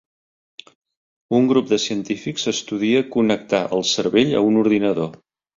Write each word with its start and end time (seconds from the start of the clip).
Un 1.41 1.49
grup 1.51 1.67
de 1.73 1.79
científics 1.83 2.47
estudia 2.53 3.05
connectar 3.17 3.63
el 3.79 3.89
cervell 3.93 4.37
a 4.41 4.45
un 4.51 4.63
ordinador 4.67 5.17